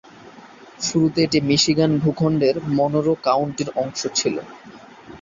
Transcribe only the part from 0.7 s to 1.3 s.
শুরুতে